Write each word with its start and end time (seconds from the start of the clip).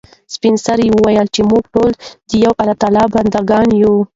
سپین 0.33 0.55
سرې 0.65 0.87
وویل 0.91 1.27
چې 1.35 1.41
موږ 1.49 1.63
ټول 1.73 1.91
د 2.29 2.31
یو 2.43 2.51
الله 2.85 3.05
بنده 3.13 3.39
ګان 3.49 3.67
یو. 3.83 3.93